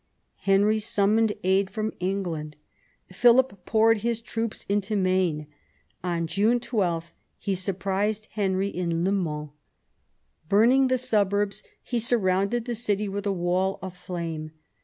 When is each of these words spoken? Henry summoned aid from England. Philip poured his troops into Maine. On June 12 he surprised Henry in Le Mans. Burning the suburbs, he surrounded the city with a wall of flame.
Henry 0.47 0.79
summoned 0.79 1.33
aid 1.43 1.69
from 1.69 1.93
England. 1.99 2.55
Philip 3.13 3.65
poured 3.67 3.99
his 3.99 4.19
troops 4.19 4.65
into 4.67 4.95
Maine. 4.95 5.45
On 6.03 6.25
June 6.25 6.59
12 6.59 7.13
he 7.37 7.53
surprised 7.53 8.25
Henry 8.31 8.69
in 8.69 9.03
Le 9.03 9.11
Mans. 9.11 9.51
Burning 10.49 10.87
the 10.87 10.97
suburbs, 10.97 11.61
he 11.83 11.99
surrounded 11.99 12.65
the 12.65 12.73
city 12.73 13.07
with 13.07 13.27
a 13.27 13.31
wall 13.31 13.77
of 13.83 13.95
flame. 13.95 14.49